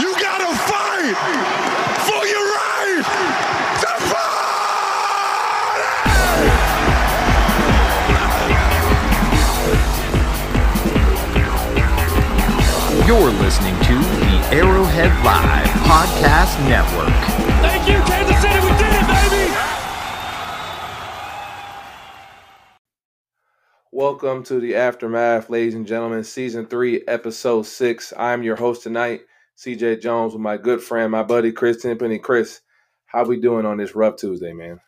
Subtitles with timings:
[0.00, 1.14] You gotta fight
[2.06, 3.04] for your right
[3.80, 3.88] to
[13.06, 17.12] You're listening to the Arrowhead Live Podcast Network.
[17.60, 18.60] Thank you, Kansas City.
[18.60, 19.52] We did it, baby.
[23.90, 26.24] Welcome to the aftermath, ladies and gentlemen.
[26.24, 28.14] Season three, episode six.
[28.16, 32.18] I'm your host tonight, CJ Jones, with my good friend, my buddy Chris Timpany.
[32.18, 32.60] Chris,
[33.06, 34.80] how we doing on this rough Tuesday, man?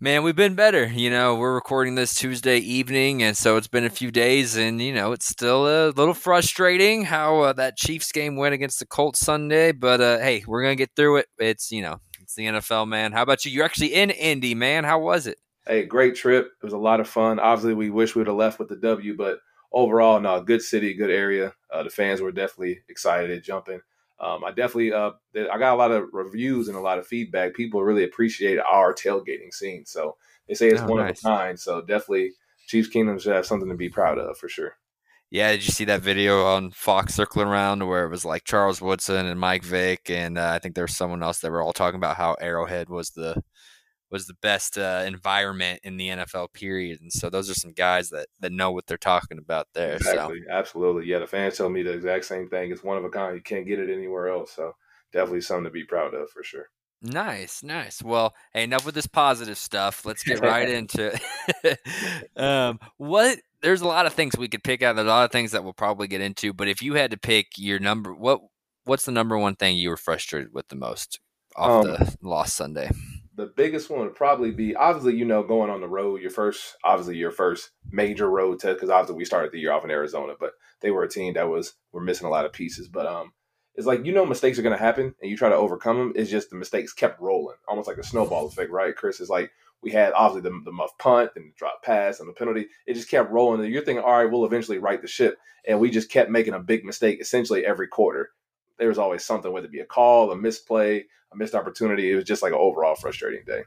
[0.00, 0.84] Man, we've been better.
[0.86, 4.82] You know, we're recording this Tuesday evening, and so it's been a few days, and
[4.82, 8.86] you know, it's still a little frustrating how uh, that Chiefs game went against the
[8.86, 9.70] Colts Sunday.
[9.70, 11.26] But uh, hey, we're gonna get through it.
[11.38, 13.12] It's you know, it's the NFL, man.
[13.12, 13.52] How about you?
[13.52, 14.82] You're actually in Indy, man.
[14.82, 15.38] How was it?
[15.68, 16.46] Hey, great trip.
[16.60, 17.38] It was a lot of fun.
[17.38, 19.38] Obviously, we wish we would have left with the W, but
[19.70, 21.54] overall, no, good city, good area.
[21.72, 23.80] Uh, the fans were definitely excited, jumping.
[24.22, 27.54] Um, I definitely, uh, I got a lot of reviews and a lot of feedback.
[27.54, 29.84] People really appreciate our tailgating scene.
[29.84, 30.16] So
[30.48, 31.10] they say it's Oh, one nice.
[31.10, 31.58] of a kind.
[31.58, 32.30] So definitely,
[32.68, 34.76] Chiefs Kingdom should have something to be proud of for sure.
[35.30, 38.82] Yeah, did you see that video on Fox circling around where it was like Charles
[38.82, 41.72] Woodson and Mike Vick, and uh, I think there was someone else that were all
[41.72, 43.42] talking about how Arrowhead was the
[44.12, 48.10] was the best uh, environment in the NFL period, and so those are some guys
[48.10, 49.98] that that know what they're talking about there.
[49.98, 51.06] So Absolutely.
[51.06, 52.70] Yeah, the fans tell me the exact same thing.
[52.70, 53.34] It's one of a kind.
[53.34, 54.52] You can't get it anywhere else.
[54.52, 54.74] So
[55.12, 56.66] definitely something to be proud of for sure.
[57.00, 58.02] nice, nice.
[58.02, 60.04] Well, hey, enough with this positive stuff.
[60.04, 61.18] Let's get right into
[61.64, 61.78] it.
[62.36, 63.38] um, what?
[63.62, 64.96] There's a lot of things we could pick out.
[64.96, 66.52] There's a lot of things that we'll probably get into.
[66.52, 68.40] But if you had to pick your number, what
[68.84, 71.18] what's the number one thing you were frustrated with the most
[71.56, 72.90] off Um, the lost Sunday?
[73.34, 76.76] The biggest one would probably be obviously, you know, going on the road, your first,
[76.84, 80.34] obviously, your first major road test, because obviously we started the year off in Arizona,
[80.38, 82.88] but they were a team that was, were missing a lot of pieces.
[82.88, 83.32] But, um,
[83.74, 86.12] it's like, you know, mistakes are going to happen and you try to overcome them.
[86.14, 88.94] It's just the mistakes kept rolling, almost like a snowball effect, right?
[88.94, 89.50] Chris is like,
[89.82, 92.66] we had obviously the, the muff punt and the drop pass and the penalty.
[92.86, 93.64] It just kept rolling.
[93.64, 95.38] And you're thinking, all right, we'll eventually right the ship.
[95.66, 98.30] And we just kept making a big mistake essentially every quarter.
[98.82, 102.10] There was always something, whether it be a call, a misplay, a missed opportunity.
[102.10, 103.62] It was just like an overall frustrating day.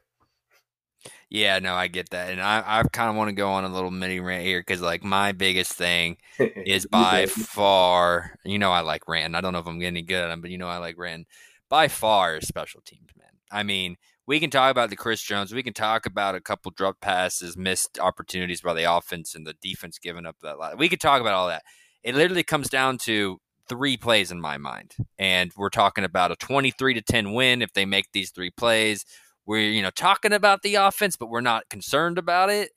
[1.29, 3.69] Yeah, no, I get that, and I, I kind of want to go on a
[3.69, 8.35] little mini rant here because, like, my biggest thing is by far.
[8.43, 9.35] You know, I like ranting.
[9.35, 10.97] I don't know if I'm getting any good at them, but you know, I like
[10.97, 11.27] ranting.
[11.69, 13.29] By far, is special teams, man.
[13.49, 13.95] I mean,
[14.27, 15.53] we can talk about the Chris Jones.
[15.53, 19.55] We can talk about a couple drop passes, missed opportunities by the offense, and the
[19.61, 20.77] defense giving up that lot.
[20.77, 21.63] We could talk about all that.
[22.03, 26.35] It literally comes down to three plays in my mind, and we're talking about a
[26.35, 29.05] 23 to 10 win if they make these three plays.
[29.45, 32.71] We're you know talking about the offense, but we're not concerned about it.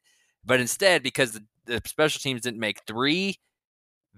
[0.44, 3.38] But instead, because the, the special teams didn't make three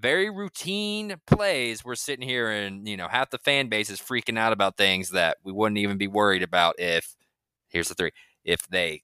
[0.01, 4.39] very routine plays, we're sitting here and you know half the fan base is freaking
[4.39, 7.15] out about things that we wouldn't even be worried about if
[7.69, 8.11] here's the three
[8.45, 9.03] if they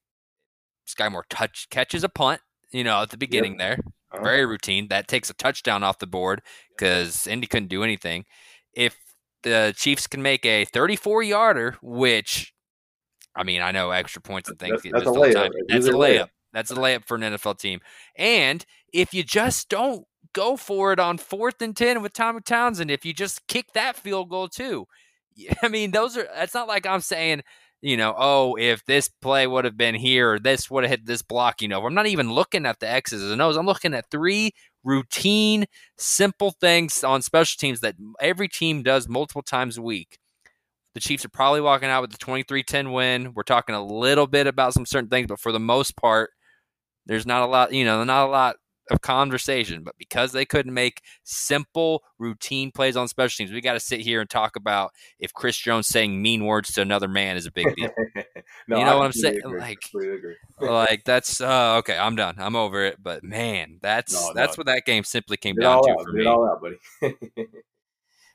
[0.86, 2.40] Skyy Moore touch catches a punt,
[2.72, 3.78] you know at the beginning there,
[4.22, 4.88] Very routine.
[4.88, 8.24] That takes a touchdown off the board because Indy couldn't do anything.
[8.72, 8.96] If
[9.42, 12.52] the Chiefs can make a 34 yarder, which
[13.34, 15.48] I mean, I know extra points and things That's- get that's a missed all the
[15.48, 15.52] layup.
[15.52, 15.52] time.
[15.68, 16.18] That's a a layup.
[16.20, 16.28] layup.
[16.52, 17.80] That's a layup for an NFL team.
[18.16, 22.90] And if you just don't go for it on fourth and 10 with Tommy Townsend,
[22.90, 24.86] if you just kick that field goal too,
[25.62, 27.42] I mean, those are, that's not like I'm saying,
[27.82, 31.06] you know, oh, if this play would have been here or this would have hit
[31.06, 33.56] this block, you know, I'm not even looking at the X's and O's.
[33.56, 35.66] I'm looking at three routine,
[35.98, 40.18] simple things on special teams that every team does multiple times a week.
[40.94, 43.32] The Chiefs are probably walking out with the 23 10 win.
[43.34, 46.30] We're talking a little bit about some certain things, but for the most part,
[47.04, 48.56] there's not a lot, you know, not a lot
[48.90, 49.82] of conversation.
[49.82, 54.00] But because they couldn't make simple, routine plays on special teams, we got to sit
[54.00, 57.50] here and talk about if Chris Jones saying mean words to another man is a
[57.52, 57.90] big deal.
[58.68, 59.40] no, You know I what I'm saying?
[59.44, 59.60] agree.
[59.60, 59.90] Like-
[60.60, 61.96] like that's uh, okay.
[61.98, 62.36] I'm done.
[62.38, 62.96] I'm over it.
[63.02, 64.34] But man, that's No, no.
[64.34, 66.02] that's what that game simply came Get down to out.
[66.02, 66.26] for Get me.
[66.26, 66.78] all out, buddy.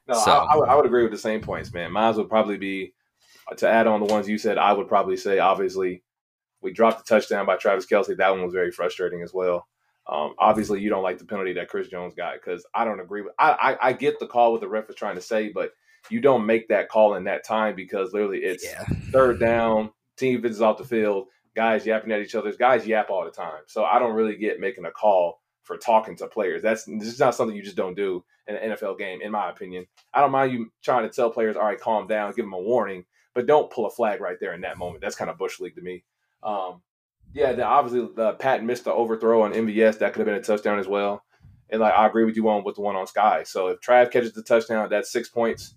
[0.08, 1.92] no, So- I, I, would, I would agree with the same points, man.
[1.92, 2.94] Mine would probably be
[3.52, 4.58] uh, to add on the ones you said.
[4.58, 6.04] I would probably say, obviously,
[6.62, 8.16] we dropped the touchdown by Travis Kelce.
[8.18, 9.68] That one was very frustrating as well.
[10.08, 13.22] Um, obviously, you don't like the penalty that Chris Jones got because I don't agree
[13.22, 13.34] with.
[13.40, 13.52] I,
[13.82, 15.72] I I get the call what the ref is trying to say, but
[16.10, 18.84] you don't make that call in that time because literally it's Yeah.
[19.12, 22.52] third down, team visits off the field, guys yapping at each other.
[22.54, 23.62] Guys yap all the time.
[23.68, 26.62] So I don't really get making a call for talking to players.
[26.64, 29.52] That's this is not something you just don't do in an NFL game, in my
[29.52, 29.86] opinion.
[30.14, 32.60] I don't mind you trying to tell players, all right, calm down, give them a
[32.60, 33.06] warning,
[33.36, 35.02] but don't pull a flag right there in that moment.
[35.02, 36.04] That's kind of bush league to me.
[36.42, 36.82] Um,
[37.34, 40.00] yeah, then obviously the Pat missed the overthrow on MVS.
[40.00, 41.24] That could have been a touchdown as well.
[41.70, 43.44] And like I agree with you on with the one on Sky.
[43.44, 45.76] So if Trav catches the touchdown, that's six points.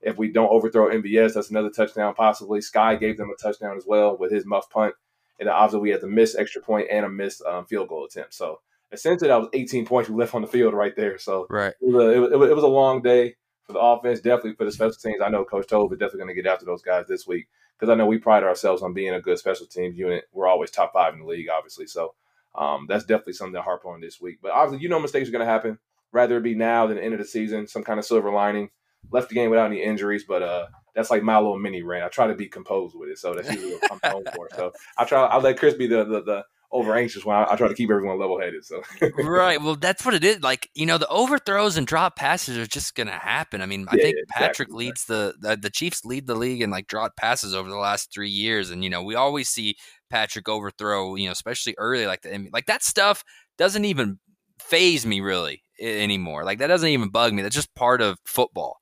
[0.00, 2.60] If we don't overthrow MVS, that's another touchdown possibly.
[2.60, 4.94] Sky gave them a touchdown as well with his muff punt.
[5.40, 8.34] And obviously we had the missed extra point and a missed um, field goal attempt.
[8.34, 8.60] So
[8.92, 11.18] essentially that was 18 points we left on the field right there.
[11.18, 11.74] So Right.
[11.80, 13.34] it was, a, it, was, it was a long day
[13.66, 15.20] for the offense, definitely for the special teams.
[15.22, 17.48] I know Coach Toub is definitely going to get after those guys this week
[17.78, 20.24] because I know we pride ourselves on being a good special teams unit.
[20.32, 21.86] We're always top five in the league, obviously.
[21.86, 22.14] So
[22.54, 24.38] um, that's definitely something to harp on this week.
[24.42, 25.78] But obviously, you know, mistakes are going to happen.
[26.12, 28.70] Rather it be now than the end of the season, some kind of silver lining.
[29.10, 32.04] Left the game without any injuries, but uh, that's like my little mini rant.
[32.04, 34.48] I try to be composed with it, so that's usually what I'm home for.
[34.56, 35.24] So I try.
[35.26, 36.44] I let Chris be the the, the
[36.74, 37.36] over anxious one.
[37.36, 38.64] I, I, try to keep everyone level headed.
[38.64, 38.82] So
[39.18, 39.62] right.
[39.62, 40.42] Well, that's what it is.
[40.42, 43.62] Like you know, the overthrows and drop passes are just going to happen.
[43.62, 44.86] I mean, I Yeah, think Patrick exactly.
[44.86, 48.12] leads the, the the Chiefs lead the league in like drop passes over the last
[48.12, 49.76] three years, and you know we always see
[50.10, 51.14] Patrick overthrow.
[51.14, 53.24] You know, especially early, like the like that stuff
[53.56, 54.18] doesn't even
[54.60, 56.44] phase me really anymore.
[56.44, 57.42] Like that doesn't even bug me.
[57.42, 58.78] That's just part of football.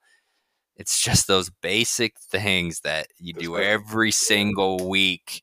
[0.76, 5.42] It's just those basic things that you do every single week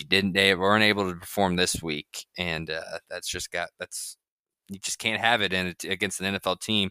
[0.00, 4.16] you didn't they weren't able to perform this week, and uh, that's just got that's
[4.68, 6.90] you just can't have it in against an NFL team.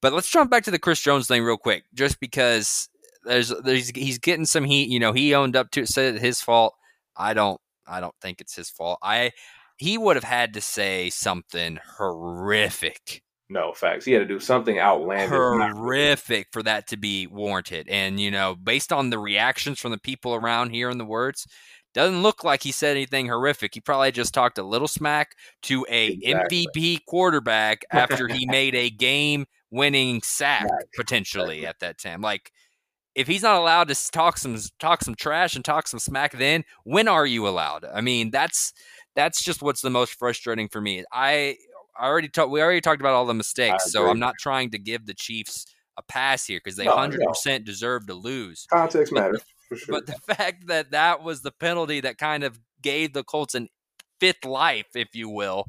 [0.00, 2.88] But let's jump back to the Chris Jones thing real quick, just because
[3.24, 4.88] there's there's he's getting some heat.
[4.88, 6.74] You know, he owned up to it, said it's his fault.
[7.16, 8.98] I don't I don't think it's his fault.
[9.02, 9.32] I
[9.76, 13.22] he would have had to say something horrific
[13.52, 14.04] no facts.
[14.04, 15.28] He had to do something outlandish.
[15.28, 17.88] horrific for that to be warranted.
[17.88, 21.46] And you know, based on the reactions from the people around here and the words,
[21.94, 23.74] doesn't look like he said anything horrific.
[23.74, 26.66] He probably just talked a little smack to a Exactly.
[26.72, 30.84] MVP quarterback after he made a game-winning sack Right.
[30.96, 32.20] potentially at that time.
[32.20, 32.52] Like
[33.14, 36.64] if he's not allowed to talk some talk some trash and talk some smack then
[36.84, 38.72] when are you allowed i mean that's
[39.14, 41.54] that's just what's the most frustrating for me i
[41.94, 44.78] I already talked we already talked about all the mistakes so i'm not trying to
[44.78, 45.66] give the chiefs
[45.98, 47.16] a pass here because they No, no.
[47.18, 49.42] 100% deserve to lose Context matters
[49.72, 49.94] for sure.
[49.94, 53.68] but the fact that that was the penalty that kind of gave the colts an
[54.20, 55.66] fifth life if you will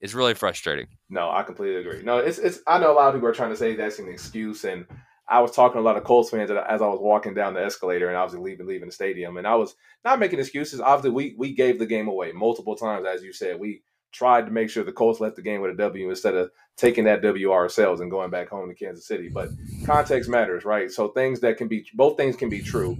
[0.00, 2.02] is really frustrating No, I completely agree.
[2.02, 2.60] No, it's it's.
[2.66, 4.86] I know a lot of people are trying to say that's an excuse, and
[5.28, 7.64] I was talking to a lot of Colts fans as I was walking down the
[7.64, 10.80] escalator and obviously leaving leaving the stadium, and I was not making excuses.
[10.80, 13.58] Obviously, we we gave the game away multiple times, as you said.
[13.58, 13.82] We
[14.12, 17.04] tried to make sure the Colts left the game with a W instead of taking
[17.04, 19.28] that W ourselves and going back home to Kansas City.
[19.28, 19.50] But
[19.84, 20.90] context matters, right?
[20.90, 22.96] So things that can be both things can be true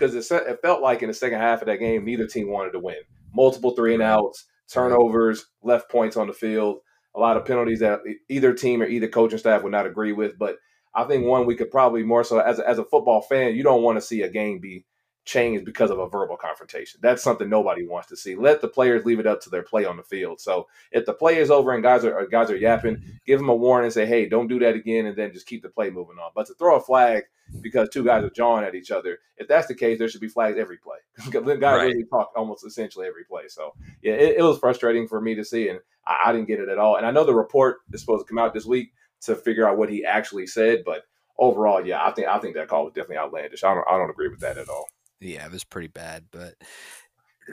[0.00, 2.72] because it, it felt like in the second half of that game, neither team wanted
[2.72, 2.96] to win.
[3.34, 6.78] Multiple three and outs, turnovers, left points on the field,
[7.14, 10.38] a lot of penalties that either team or either coaching staff would not agree with.
[10.38, 10.56] But
[10.94, 13.62] I think one we could probably more so as a, as a football fan, you
[13.62, 14.84] don't want to see a game be
[15.24, 16.98] changed because of a verbal confrontation.
[17.02, 18.34] That's something nobody wants to see.
[18.34, 20.40] Let the players leave it up to their play on the field.
[20.40, 23.48] So if the play is over and guys are uh, guys are yapping, give them
[23.48, 25.90] a warning and say, "Hey, don't do that again," and then just keep the play
[25.90, 26.30] moving on.
[26.34, 27.24] But to throw a flag
[27.60, 30.28] because two guys are jawing at each other, if that's the case, there should be
[30.28, 30.98] flags every play.
[31.30, 31.86] the guys Right.
[31.88, 33.48] really talk almost essentially every play.
[33.48, 36.60] So yeah, it, it was frustrating for me to see, and I, I didn't get
[36.60, 36.96] it at all.
[36.96, 39.76] And I know the report is supposed to come out this week to figure out
[39.76, 41.02] what he actually said, but
[41.38, 43.64] overall, yeah, I think I think that call was definitely outlandish.
[43.64, 44.86] I don't I don't agree with that at all.
[45.20, 46.54] Yeah, it was pretty bad, but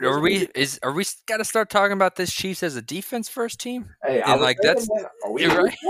[0.02, 3.28] are we is are we got to start talking about this Chiefs as a defense
[3.28, 3.90] first team?
[4.04, 4.88] Hey, And, like, that's-
[5.30, 5.74] we right.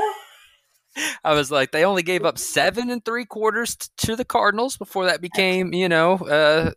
[1.24, 4.76] I was like, they only gave up seven and three quarters t- to the Cardinals
[4.76, 6.72] before that became, you know, uh,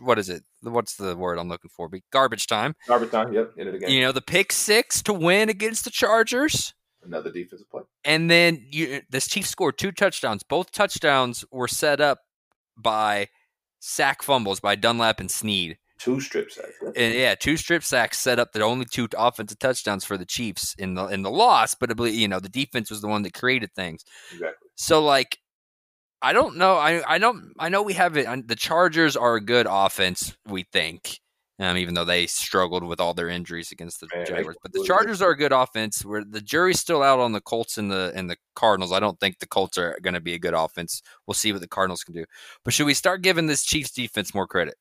[0.00, 0.44] what is it?
[0.62, 1.88] What's the word I'm looking for?
[1.88, 2.76] Be garbage time.
[2.86, 3.32] Garbage time.
[3.32, 3.88] Yep, end of the game.
[3.90, 6.74] You know, the pick six to win against the Chargers.
[7.02, 7.82] Another defensive play.
[8.04, 10.44] And then you, this Chiefs scored two touchdowns.
[10.44, 12.20] Both touchdowns were set up
[12.76, 13.28] by
[13.80, 15.78] sack fumbles by Dunlap and Sneed.
[15.98, 16.74] Two strip sacks.
[16.96, 20.74] And yeah, two strip sacks set up the only two offensive touchdowns for the Chiefs
[20.78, 21.74] in the in the loss.
[21.74, 24.04] But I believe you know the defense was the one that created things.
[24.32, 24.68] Exactly.
[24.76, 25.38] So like,
[26.22, 26.74] I don't know.
[26.74, 27.52] I I don't.
[27.58, 28.46] I know we have it.
[28.46, 30.36] The Chargers are a good offense.
[30.46, 31.18] We think,
[31.58, 34.56] um, even though they struggled with all their injuries against the Jaguars.
[34.62, 36.04] But the Chargers are a good offense.
[36.04, 38.92] Where the jury's still out on the Colts and the and the Cardinals.
[38.92, 41.02] I don't think the Colts are going to be a good offense.
[41.26, 42.24] We'll see what the Cardinals can do.
[42.64, 44.74] But should we start giving this Chiefs defense more credit?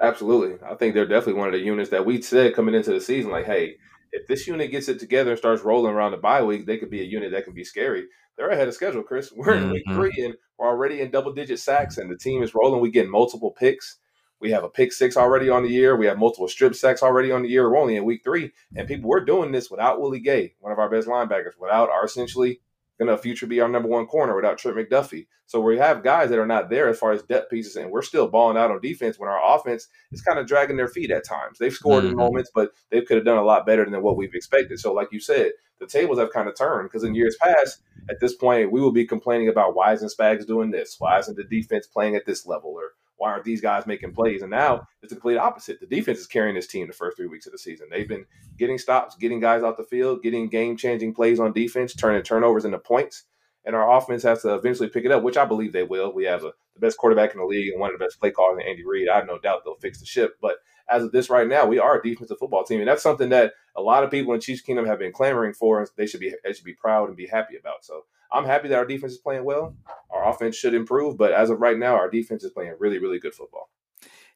[0.00, 0.58] Absolutely.
[0.68, 3.30] I think they're definitely one of the units that we said coming into the season,
[3.30, 3.76] like, hey,
[4.12, 6.90] if this unit gets it together and starts rolling around the bye week, they could
[6.90, 8.04] be a unit that can be scary.
[8.36, 9.32] They're ahead of schedule, Chris.
[9.36, 9.94] We're in week Mhm.
[9.94, 12.80] three and we're already in double digit sacks, and the team is rolling.
[12.80, 13.96] We get multiple picks.
[14.42, 15.96] We have a pick six already on the year.
[15.96, 17.70] We have multiple strip sacks already on the year.
[17.70, 20.80] We're only in week three, and people we're doing this without Willie Gay, one of
[20.80, 22.60] our best linebackers, without our essentially
[22.98, 25.26] going to future be our number one corner without Trent McDuffie.
[25.46, 28.02] So we have guys that are not there as far as depth pieces, and we're
[28.02, 31.24] still balling out on defense when our offense is kind of dragging their feet at
[31.24, 31.58] times.
[31.58, 32.10] They've scored Mhm.
[32.10, 34.78] in moments, but they could have done a lot better than what we've expected.
[34.80, 37.80] So, like you said, the tables have kind of turned because in years past,
[38.10, 40.96] at this point, we will be complaining about why isn't Spags doing this?
[40.98, 42.70] Why isn't the defense playing at this level?
[42.70, 44.42] Or why aren't these guys making plays?
[44.42, 45.78] And now it's the complete opposite.
[45.78, 47.86] The defense is carrying this team the first three weeks of the season.
[47.88, 48.26] They've been
[48.58, 52.64] getting stops, getting guys out the field, getting game changing plays on defense, turning turnovers
[52.64, 53.22] into points.
[53.64, 56.12] And our offense has to eventually pick it up, which I believe they will.
[56.12, 58.32] We have a, the best quarterback in the league and one of the best play
[58.32, 59.08] callers in Andy Reid.
[59.08, 60.36] I have no doubt they'll fix the ship.
[60.42, 60.56] But
[60.90, 63.52] as of this right now, we are a defensive football team, and that's something that
[63.76, 65.86] a lot of people in Chiefs Kingdom have been clamoring for.
[65.96, 67.84] They should be they should be proud and be happy about.
[67.84, 68.02] So
[68.32, 69.76] I'm happy that our defense is playing well.
[70.10, 73.18] Our offense should improve, but as of right now, our defense is playing really, really
[73.18, 73.68] good football.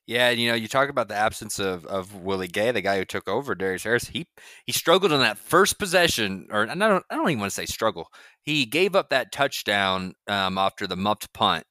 [0.07, 3.05] Yeah, you know, you talk about the absence of, of Willie Gay, the guy who
[3.05, 4.05] took over Darius Harris.
[4.05, 4.27] He
[4.65, 7.67] he struggled on that first possession, or I don't I don't even want to say
[7.67, 8.09] struggle.
[8.41, 11.65] He gave up that touchdown um, after the muffed punt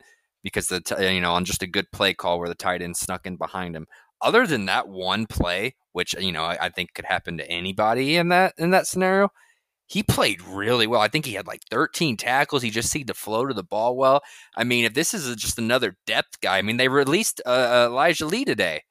[0.43, 2.97] because the t- you know on just a good play call where the tight end
[2.97, 3.87] snuck in behind him.
[4.21, 8.17] Other than that one play, which you know I, I think could happen to anybody
[8.17, 9.29] in that in that scenario,
[9.87, 11.01] he played really well.
[11.01, 12.63] I think he had like 13 tackles.
[12.63, 14.21] He just seemed to flow to the ball well.
[14.55, 18.25] I mean, if this is just another depth guy, I mean, they released uh, Elijah
[18.25, 18.81] Lee today,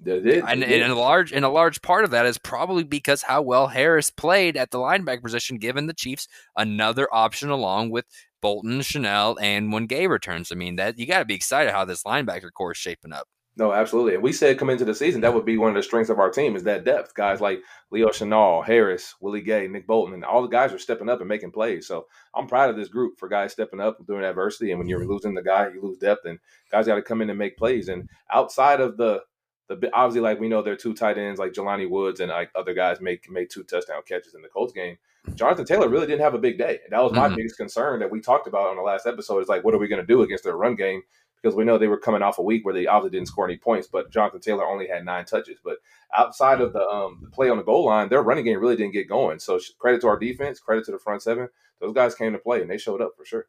[0.00, 3.22] They did- and, and a large and a large part of that is probably because
[3.22, 8.04] how well Harris played at the linebacker position, given the Chiefs another option along with
[8.42, 10.50] Bolton, Chenal, and when Gay returns.
[10.52, 13.26] I mean, that you got to be excited how this linebacker core is shaping up.
[13.56, 14.14] No, absolutely.
[14.14, 16.18] And we said come into the season that would be one of the strengths of
[16.18, 17.14] our team is that depth.
[17.14, 21.10] Guys like Leo Chenal, Harris, Willie Gay, Nick Bolton, and all the guys are stepping
[21.10, 21.86] up and making plays.
[21.86, 24.70] So I'm proud of this group for guys stepping up and doing adversity.
[24.70, 26.38] And when you're losing the guy, you lose depth, and
[26.70, 27.88] guys got to come in and make plays.
[27.88, 29.22] And outside of the
[29.68, 32.50] the obviously like we know there are two tight ends like Jelani Woods and like
[32.54, 34.96] other guys make made two touchdown catches in the Colts game.
[35.36, 36.80] Jonathan Taylor really didn't have a big day.
[36.84, 37.36] And that was my Mhm.
[37.36, 39.38] biggest concern that we talked about on the last episode.
[39.40, 41.02] Is like, what are we going to do against their run game?
[41.42, 43.56] Because we know they were coming off a week where they obviously didn't score any
[43.56, 45.58] points, but Jonathan Taylor only had nine touches.
[45.62, 45.78] But
[46.16, 48.92] outside of the, um, the play on the goal line, their running game really didn't
[48.92, 49.38] get going.
[49.38, 51.48] So credit to our defense, credit to the front seven.
[51.80, 53.46] Those guys came to play and they showed up for sure.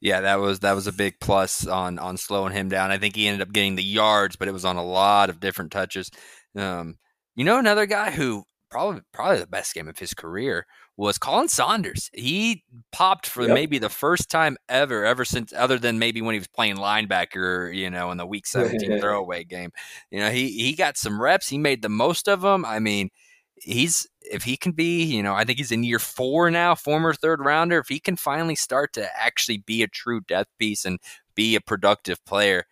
[0.00, 2.90] Yeah, that was that was a big plus on on slowing him down.
[2.90, 5.40] I think he ended up getting the yards, but it was on a lot of
[5.40, 6.10] different touches.
[6.56, 6.98] Um,
[7.36, 11.48] you know, another guy who probably probably the best game of his career was Khalen
[11.48, 12.10] Saunders.
[12.12, 13.54] He popped for Yep.
[13.54, 17.74] maybe the first time ever, ever since other than maybe when he was playing linebacker,
[17.74, 19.70] you know, in the Week 17 throwaway game.
[20.10, 21.48] You know, he he got some reps.
[21.48, 22.64] He made the most of them.
[22.64, 23.08] I mean,
[23.56, 27.14] he's if he can be, you know, I think he's in year four now, former
[27.14, 27.78] third rounder.
[27.78, 30.98] If he can finally start to actually be a true death piece and
[31.34, 32.64] be a productive player,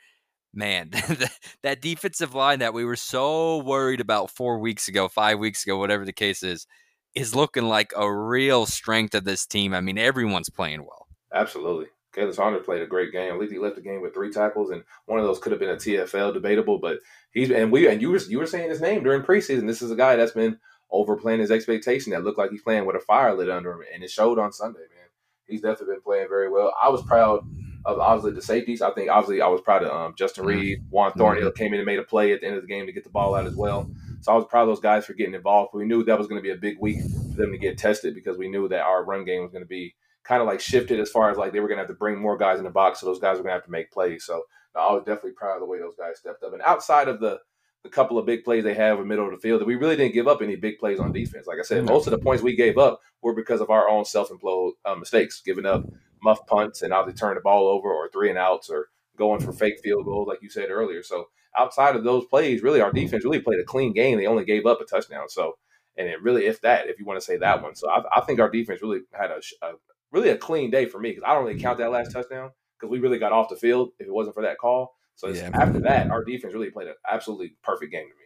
[0.54, 0.90] man,
[1.62, 5.78] that defensive line that we were so worried about four weeks ago, five weeks ago,
[5.78, 6.66] whatever the case is,
[7.14, 9.74] is looking like a real strength of this team.
[9.74, 11.06] I mean, everyone's playing well.
[11.32, 11.86] Absolutely.
[12.14, 13.32] Khalen Saunders played a great game.
[13.32, 15.60] I believe he left the game with three tackles, and one of those could have
[15.60, 16.78] been a TFL debatable.
[16.78, 16.98] But
[17.32, 19.66] he's and we and you were you were saying his name during preseason.
[19.66, 20.58] This is a guy that's been
[20.90, 22.10] overplaying his expectation.
[22.10, 24.52] That looked like he's playing with a fire lit under him, and it showed on
[24.52, 24.80] Sunday.
[24.80, 25.08] Man,
[25.46, 26.74] he's definitely been playing very well.
[26.82, 27.44] I was proud
[27.84, 28.82] of obviously the safeties.
[28.82, 31.86] I think obviously I was proud of um, Justin Reid, Juan Thornhill came in and
[31.86, 33.54] made a play at the end of the game to get the ball out as
[33.54, 33.90] well.
[34.20, 35.70] So I was proud of those guys for getting involved.
[35.72, 36.98] We knew that was going to be a big week
[37.30, 39.68] for them to get tested because we knew that our run game was going to
[39.68, 41.94] be kind of like shifted as far as like they were going to have to
[41.94, 43.90] bring more guys in the box, so those guys were going to have to make
[43.90, 44.24] plays.
[44.24, 44.42] So
[44.74, 46.52] no, I was definitely proud of the way those guys stepped up.
[46.52, 47.40] And outside of the
[47.82, 49.74] the couple of big plays they have in the middle of the field, that we
[49.74, 51.46] really didn't give up any big plays on defense.
[51.46, 54.04] Like I said, most of the points we gave up were because of our own
[54.04, 55.86] self-implode uh, mistakes, giving up
[56.22, 59.52] muff punts and obviously turning the ball over or three and outs or going for
[59.52, 61.02] fake field goals, like you said earlier.
[61.02, 61.28] So
[61.58, 62.98] outside of those plays, really our mm-hmm.
[62.98, 64.18] defense really played a clean game.
[64.18, 65.28] They only gave up a touchdown.
[65.28, 65.54] So
[65.96, 67.74] and it really, if that, if you want to say that one.
[67.74, 69.72] So I, I think our defense really had a, a
[70.12, 72.90] really a clean day for me because I don't really count that last touchdown because
[72.90, 74.94] we really got off the field if it wasn't for that call.
[75.16, 75.50] So Yeah.
[75.52, 78.24] after that, our defense really played an absolutely perfect game to me.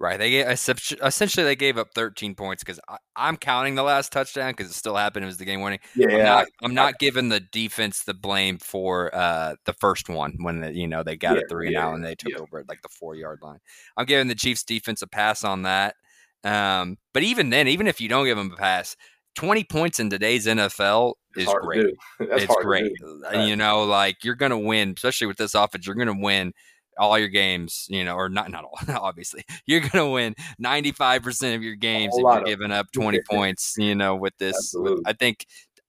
[0.00, 0.18] Right.
[0.18, 2.80] They gave, essentially they gave up 13 points because
[3.14, 5.24] I'm counting the last touchdown because it still happened.
[5.24, 5.78] It was the game winning.
[6.16, 10.60] I'm not, I'm not giving the defense the blame for uh, the first one when
[10.60, 12.38] the, you know they got Yeah, it three and yeah, out and they took yeah.
[12.38, 13.60] over at like the four yard line.
[13.96, 15.94] I'm giving the Chiefs defense a pass on that.
[16.42, 18.96] Um, but even then, even if you don't give them a pass,
[19.36, 21.86] 20 points in today's NFL It's is great.
[22.20, 22.92] it's great.
[23.34, 25.86] You know, like you're going to win, especially with this offense.
[25.86, 26.52] You're going to win
[26.98, 27.86] all your games.
[27.88, 28.78] You know, or not not all.
[28.88, 33.20] Obviously, you're going to win 95 percent of your games if you're giving up 20
[33.28, 33.74] points.
[33.78, 35.02] You know, with this, with-.
[35.06, 35.46] I think,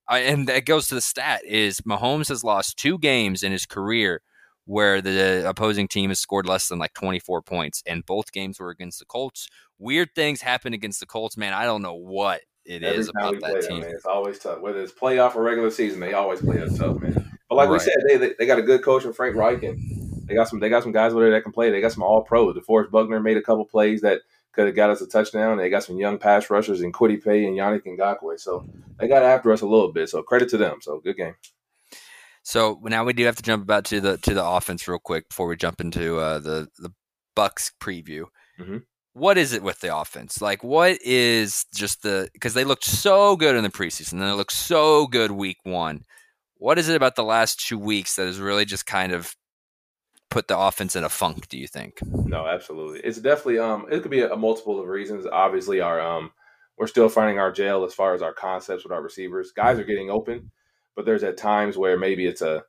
[0.07, 3.65] I, and that goes to the stat is Mahomes has lost two games in his
[3.65, 4.21] career
[4.65, 8.69] where the opposing team has scored less than like 24 points, and both games were
[8.69, 9.47] against the Colts.
[9.77, 11.53] Weird things happen against the Colts, man.
[11.53, 13.79] I don't know what it Every is about that them, team.
[13.81, 14.61] man, it's always tough.
[14.61, 17.37] Whether it's playoff or regular season, they always play us tough, man.
[17.47, 20.04] But like we said, they, they they got a good coach in Frank Reich, and
[20.25, 21.69] they got some they got some guys over there that can play.
[21.71, 22.55] They got some all pros.
[22.55, 25.57] DeForest Buckner made a couple plays that could have got us a touchdown.
[25.57, 28.39] They got some young pass rushers in Kwity Paye and Yannick Ngakoue.
[28.39, 28.67] So
[28.99, 30.09] they got after us a little bit.
[30.09, 30.79] So credit to them.
[30.81, 31.35] So good game.
[32.43, 35.29] So now we do have to jump about to the to the offense real quick
[35.29, 36.91] before we jump into uh, the the
[37.35, 38.25] Bucks preview.
[38.59, 38.83] Mhm.
[39.13, 40.41] What is it with the offense?
[40.41, 44.31] Like, what is just the because they looked so good in the preseason, and they
[44.31, 46.03] looked so good week one.
[46.57, 49.35] What is it about the last two weeks that has really just kind of
[50.29, 51.47] put the offense in a funk?
[51.47, 51.99] Do you think?
[52.03, 52.99] No, absolutely.
[52.99, 55.25] It's definitely um it could be a, multiple of reasons.
[55.25, 56.31] Obviously our um
[56.77, 59.51] we're still finding our jail as far as our concepts with our receivers.
[59.51, 60.51] Guys are getting open,
[60.95, 62.63] but there's at times where maybe it's a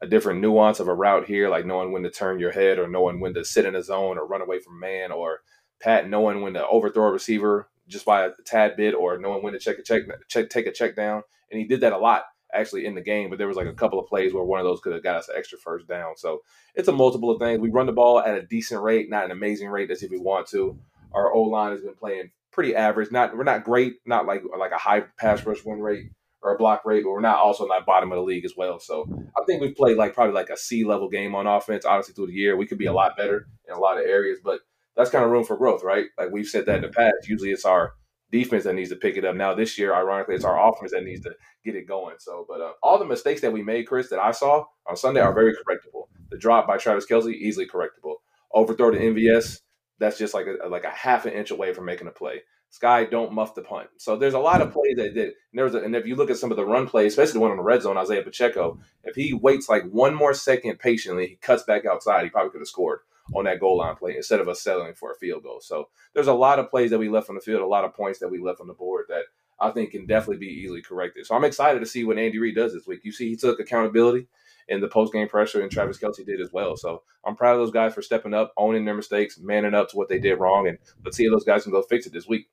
[0.00, 2.88] a different nuance of a route here, like knowing when to turn your head or
[2.88, 5.42] knowing when to sit in a zone or run away from man or
[5.80, 9.52] pat knowing when to overthrow a receiver just by a tad bit or knowing when
[9.52, 11.22] to check a check check take a check down.
[11.50, 13.72] And he did that a lot actually in the game, but there was like a
[13.72, 16.16] couple of plays where one of those could have got us an extra first down.
[16.16, 16.42] So
[16.74, 17.60] it's a multiple of things.
[17.60, 20.18] We run the ball at a decent rate, not an amazing rate as if we
[20.18, 20.78] want to.
[21.12, 23.10] Our O line has been playing pretty average.
[23.10, 26.10] Not we're not great, not like like a high pass rush win rate
[26.42, 28.78] or a block rate, but we're not also not bottom of the league as well.
[28.78, 29.06] So
[29.36, 31.84] I think we've played like probably like a C level game on offense.
[31.84, 34.38] Honestly, through the year, we could be a lot better in a lot of areas,
[34.42, 34.60] but
[34.96, 36.06] that's kind of room for growth, right?
[36.18, 37.28] Like we've said that in the past.
[37.28, 37.92] Usually, it's our
[38.32, 39.36] defense that needs to pick it up.
[39.36, 41.34] Now this year, ironically, it's our offense that needs to
[41.64, 42.16] get it going.
[42.18, 45.20] So, but uh, all the mistakes that we made, Chris, that I saw on Sunday
[45.20, 46.06] are very correctable.
[46.30, 48.16] The drop by Travis Kelce easily correctable.
[48.52, 49.60] Overthrow to MVS,
[49.98, 52.42] that's just like a like a half an inch away from making a play.
[52.70, 53.88] Sky don't muff the punt.
[53.98, 55.34] So there's a lot of plays that did.
[55.52, 57.40] There was a, and if you look at some of the run plays, especially the
[57.40, 61.26] one on the red zone, Isaiah Pacheco, if he waits like one more second patiently,
[61.26, 63.00] he cuts back outside, he probably could have scored
[63.34, 65.60] on that goal line play instead of us settling for a field goal.
[65.60, 67.94] So there's a lot of plays that we left on the field, a lot of
[67.94, 69.24] points that we left on the board that
[69.60, 71.26] I think can definitely be easily corrected.
[71.26, 73.00] So I'm excited to see what Andy Reid does this week.
[73.04, 74.26] You see, he took accountability
[74.68, 76.76] in the post game pressure, and Travis Kelce did as well.
[76.76, 79.96] So I'm proud of those guys for stepping up, owning their mistakes, manning up to
[79.96, 82.28] what they did wrong, and let's see if those guys can go fix it this
[82.28, 82.48] week.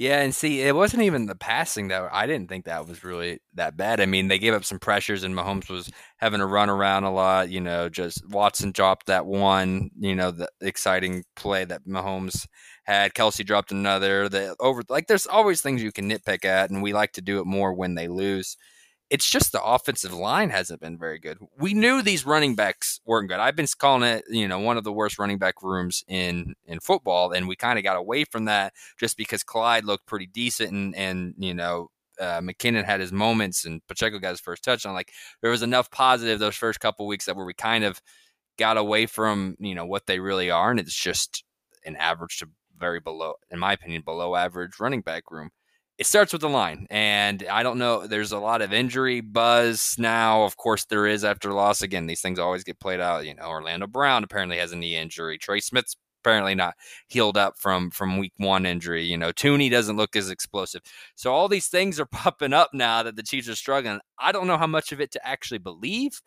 [0.00, 3.40] Yeah, and see, it wasn't even the passing that I didn't think that was really
[3.54, 4.00] that bad.
[4.00, 7.12] I mean, they gave up some pressures, and Mahomes was having to run around a
[7.12, 7.50] lot.
[7.50, 9.90] You know, just Watson dropped that one.
[9.98, 12.46] You know, the exciting play that Mahomes
[12.84, 13.12] had.
[13.14, 14.28] Kelce dropped another.
[14.28, 17.40] The over like, there's always things you can nitpick at, and we like to do
[17.40, 18.56] it more when they lose.
[19.10, 21.38] It's just the offensive line hasn't been very good.
[21.58, 23.40] We knew these running backs weren't good.
[23.40, 26.80] I've been calling it, you know, one of the worst running back rooms in in
[26.80, 30.72] football, and we kind of got away from that just because Clyde looked pretty decent,
[30.72, 31.88] and and you know
[32.20, 34.94] uh, McKinnon had his moments, and Pacheco got his first touchdown.
[34.94, 38.02] Like there was enough positive those first couple weeks that where we kind of
[38.58, 41.44] got away from you know what they really are, and it's just
[41.84, 45.50] an average to very below, in my opinion, below average running back room
[45.98, 46.86] it starts with the line.
[46.90, 50.44] And I don't know, there's a lot of injury buzz now.
[50.44, 51.82] Of course, there is after loss.
[51.82, 53.26] Again, these things always get played out.
[53.26, 55.38] You know, Orlando Brown apparently has a knee injury.
[55.38, 56.74] Trey Smith's apparently not
[57.08, 59.04] healed up from from week one injury.
[59.04, 60.82] You know, Thuney doesn't look as explosive.
[61.16, 64.00] So all these things are popping up now that the Chiefs are struggling.
[64.18, 66.20] I don't know how much of it to actually believe.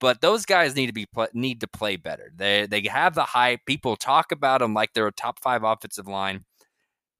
[0.00, 2.32] But those guys need to be need to play better.
[2.34, 3.60] They they have the hype.
[3.66, 6.44] People talk about them like they're a top five offensive line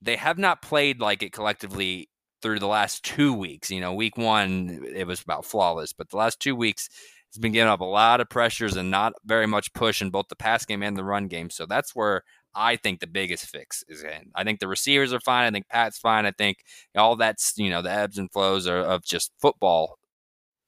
[0.02, 2.08] they have not played like it collectively
[2.42, 3.70] through the last two weeks.
[3.70, 6.88] You know, week one, it was about flawless, but the last two weeks,
[7.28, 10.28] it's been giving up a lot of pressures and not very much push in both
[10.28, 11.48] the pass game and the run game.
[11.48, 14.30] So that's where I think the biggest fix is in.
[14.34, 15.46] I think the receivers are fine.
[15.46, 16.26] I think Pat's fine.
[16.26, 16.58] I think
[16.94, 19.98] all that's, you know, the ebbs and flows are, of just football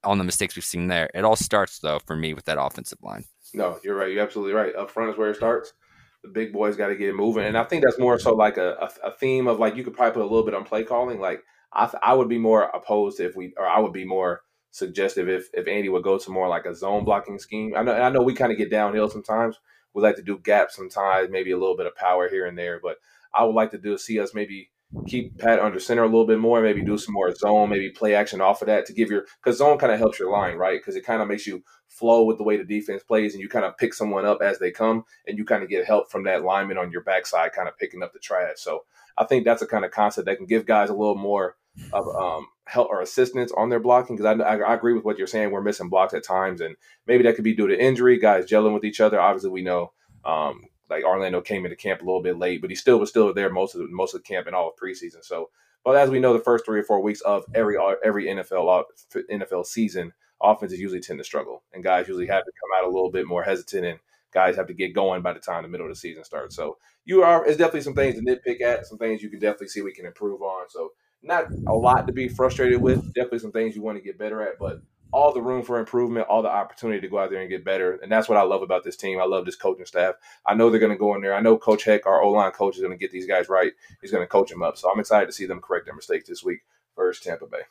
[0.05, 1.11] on the mistakes we've seen there.
[1.13, 3.25] It all starts, though, for me with that offensive line.
[3.53, 4.11] No, you're right.
[4.11, 4.75] You're absolutely right.
[4.75, 5.75] Up front is where it starts
[6.25, 7.45] the big boys got to get it moving.
[7.45, 9.95] And I think that's more so like a, a, a, theme of like you could
[9.95, 11.21] probably put a little bit on play calling.
[11.21, 14.43] Like I th- I would be more opposed if we or I would be more
[14.71, 17.75] suggestive if if Andy would go to more like a zone blocking scheme.
[17.77, 19.61] I know I know we kind of get downhill sometimes.
[19.93, 22.81] We like to do gaps sometimes, maybe a little bit of power here and there.
[22.83, 22.97] But
[23.33, 24.71] I would like to do see us maybe
[25.07, 28.15] keep Pat under center a little bit more, maybe do some more zone, maybe play
[28.15, 30.81] action off of that to give your because zone kind of helps your line, right?
[30.81, 33.49] Because it kind of makes you flow with the way the defense plays and you
[33.49, 36.25] kind of pick someone up as they come and you kind of get help from
[36.25, 38.57] that lineman on your backside kind of picking up the trash.
[38.57, 38.85] So
[39.17, 41.57] I think that's a kind of concept that can give guys a little more
[41.93, 45.19] of um, help or assistance on their blocking because I, I, I, agree with what
[45.19, 45.51] you're saying.
[45.51, 46.77] We're missing blocks at times and
[47.07, 49.21] maybe that could be due to injury, guys gelling with each other.
[49.21, 49.93] Obviously, we know
[50.25, 53.33] um, like Orlando came into camp a little bit late, but he still was still
[53.33, 55.23] there most of the, most of the camp and all of preseason.
[55.25, 55.51] So,
[55.85, 58.81] but as we know, the first three or four weeks of every uh, every NFL
[58.81, 62.89] uh, NFL season, offenses usually tend to struggle, and guys usually have to come out
[62.89, 63.99] a little bit more hesitant, and
[64.33, 66.57] guys have to get going by the time the middle of the season starts.
[66.57, 69.69] So, you are it's definitely some things to nitpick at, some things you can definitely
[69.69, 70.69] see we can improve on.
[70.69, 70.91] So,
[71.23, 73.13] not a lot to be frustrated with.
[73.15, 74.83] Definitely some things you want to get better at, but
[75.15, 78.01] all the room for improvement, all the opportunity to go out there and get better.
[78.03, 79.21] And that's what I love about this team.
[79.21, 80.17] I love this coaching staff.
[80.45, 81.35] I know they're going to go in there.
[81.35, 83.73] I know Coach Heck, our O line coach, is going to get these guys right.
[84.03, 84.77] He's going to coach them up.
[84.77, 86.63] So I'm excited to see them correct their mistakes this week
[86.97, 87.63] versus Tampa Bay.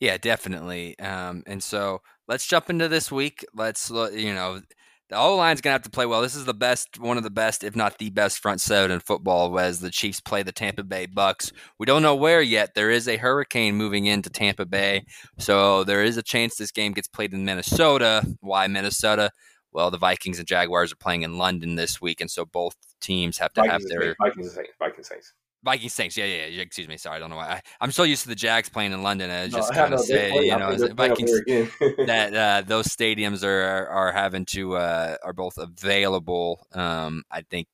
[0.00, 0.98] Yeah, definitely.
[0.98, 3.44] Um, and so let's jump into this week.
[3.54, 4.62] Let's, look, you know,
[5.08, 6.20] the O line's gonna have to play well.
[6.20, 9.00] This is the best, one of the best, if not the best, front seven in
[9.00, 9.58] football.
[9.58, 12.74] As the Chiefs play the Tampa Bay Bucks, we don't know where yet.
[12.74, 15.04] There is a hurricane moving into Tampa Bay,
[15.38, 18.22] so there is a chance this game gets played in Minnesota.
[18.40, 19.30] Why Minnesota?
[19.72, 23.38] Well, the Vikings and Jaguars are playing in London this week, and so both teams
[23.38, 24.72] have to Vikings have their Vikings Saints.
[24.78, 25.32] Vikings Saints.
[25.66, 26.16] Vikings Saints.
[26.16, 26.62] Yeah, yeah, yeah.
[26.62, 26.96] Excuse me.
[26.96, 27.60] Sorry, I don't know why.
[27.80, 29.30] I, am so used to the Jags playing in London.
[29.30, 33.44] I just no, kind of say, play, you know, Vikings that that uh, those stadiums
[33.44, 36.66] are are having to uh, are both available.
[36.72, 37.66] Um, I think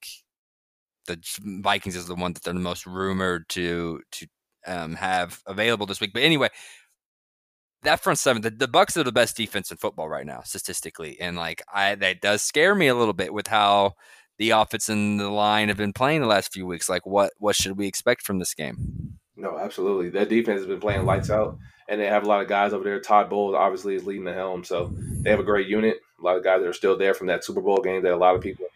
[1.06, 4.26] the Vikings is the one that they're the most rumored to to
[4.66, 6.12] um, have available this week.
[6.14, 6.48] But anyway,
[7.82, 11.20] that front seven, the, the Bucks are the best defense in football right now, statistically,
[11.20, 13.96] and like I that does scare me a little bit with how
[14.42, 16.88] the offense and the line have been playing the last few weeks.
[16.88, 19.18] Like, what what should we expect from this game?
[19.36, 20.10] No, absolutely.
[20.10, 22.82] That defense has been playing lights out, and they have a lot of guys over
[22.82, 22.98] there.
[22.98, 25.98] Todd Bowles obviously is leading the helm, so they have a great unit.
[26.18, 28.16] A lot of guys that are still there from that Super Bowl game that a
[28.16, 28.66] lot of people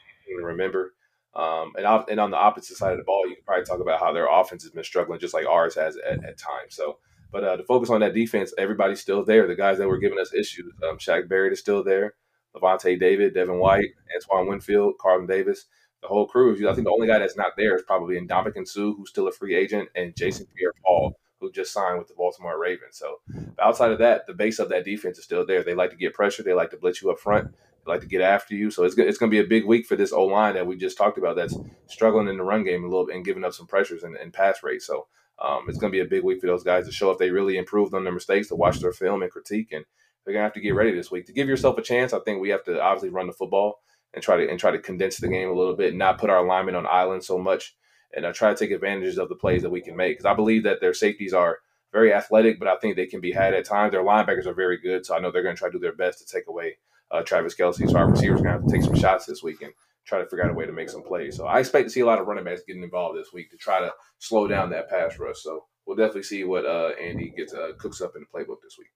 [0.40, 0.94] remember.
[1.34, 3.98] Um, and, and on the opposite side of the ball, you can probably talk about
[3.98, 6.76] how their offense has been struggling, just like ours has at, at times.
[6.76, 6.98] So,
[7.32, 9.48] but uh, to focus on that defense, everybody's still there.
[9.48, 12.14] The guys that were giving us issues, um, Shaq Barrett is still there.
[12.56, 15.66] Lavonte David, Devin White, Antoine Winfield, Carlton Davis,
[16.02, 16.52] the whole crew.
[16.52, 19.32] I think the only guy that's not there is probably Ndamukong Suh, who's still a
[19.32, 22.96] free agent, and Jason Pierre-Paul, who just signed with the Baltimore Ravens.
[22.98, 23.20] So
[23.60, 25.62] outside of that, the base of that defense is still there.
[25.62, 26.42] They like to get pressure.
[26.42, 27.52] They like to blitz you up front.
[27.52, 28.70] They like to get after you.
[28.70, 30.76] So it's it's going to be a big week for this O line that we
[30.76, 31.36] just talked about.
[31.36, 34.32] That's struggling in the run game a little and giving up some pressures and, and
[34.32, 34.82] pass rate.
[34.82, 35.06] So
[35.38, 37.30] um, it's going to be a big week for those guys to show if they
[37.30, 39.84] really improved on their mistakes, to watch their film and critique and
[40.26, 42.12] they're gonna have to get ready this week to give yourself a chance.
[42.12, 43.78] I think we have to obviously run the football
[44.12, 46.30] and try to and try to condense the game a little bit, and not put
[46.30, 47.76] our alignment on island so much,
[48.14, 50.18] and uh, try to take advantages of the plays that we can make.
[50.18, 51.58] Because I believe that their safeties are
[51.92, 53.92] very athletic, but I think they can be had at times.
[53.92, 55.94] Their linebackers are very good, so I know they're going to try to do their
[55.94, 56.76] best to take away
[57.10, 57.88] uh, Travis Kelce.
[57.88, 59.72] So our receivers going to have to take some shots this week and
[60.04, 61.36] try to figure out a way to make some plays.
[61.36, 63.56] So I expect to see a lot of running backs getting involved this week to
[63.56, 65.38] try to slow down that pass rush.
[65.38, 68.76] So we'll definitely see what uh, Andy gets uh, cooks up in the playbook this
[68.78, 68.88] week.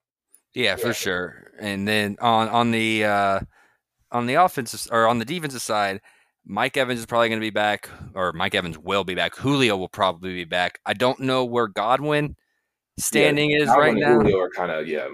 [0.54, 1.52] Yeah, for sure.
[1.60, 3.40] And then on on the uh,
[4.10, 6.00] on the offensive or on the defensive side,
[6.44, 9.36] Mike Evans is probably going to be back, or Mike Evans will be back.
[9.36, 10.80] Julio will probably be back.
[10.84, 12.36] I don't know where Godwin
[12.98, 14.14] standing yeah, is right now.
[14.14, 15.06] Julio are kind of yeah,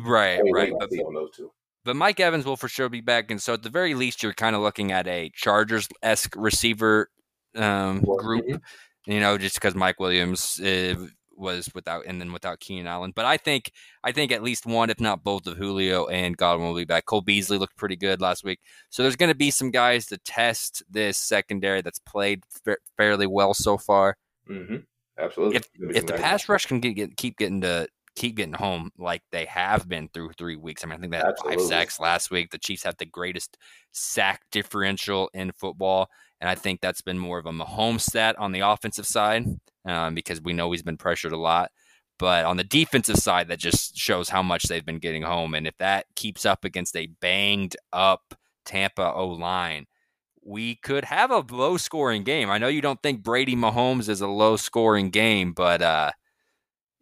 [0.00, 0.72] right, right.
[0.78, 1.50] But, on those two.
[1.84, 4.34] But Mike Evans will for sure be back, and so at the very least, you're
[4.34, 7.08] kind of looking at a Chargers esque receiver
[7.56, 8.44] um, group.
[8.46, 9.12] Mm-hmm.
[9.12, 10.94] You know, just because Mike Williams uh,
[11.42, 13.12] was without and then without Keenan Allen.
[13.14, 16.68] But I think I think at least one, if not both, of Julio and Godwin
[16.68, 17.04] will be back.
[17.04, 20.18] Cole Beasley looked pretty good last week, so there's going to be some guys to
[20.18, 24.16] test this secondary that's played fa- fairly well so far.
[24.48, 24.76] Mm-hmm.
[25.18, 25.56] Absolutely.
[25.56, 29.22] If, if the pass rush can get, get, keep getting to keep getting home like
[29.30, 30.84] they have been through three weeks.
[30.84, 31.56] I mean, I think they had Absolutely.
[31.58, 32.50] five sacks last week.
[32.50, 33.56] The Chiefs have the greatest
[33.92, 36.08] sack differential in football.
[36.42, 39.46] And I think that's been more of a Mahomes stat on the offensive side
[39.86, 41.70] um, because we know he's been pressured a lot.
[42.18, 45.54] But on the defensive side, that just shows how much they've been getting home.
[45.54, 49.86] And if that keeps up against a banged up Tampa O line,
[50.44, 52.50] we could have a low scoring game.
[52.50, 56.10] I know you don't think Brady Mahomes is a low scoring game, but uh,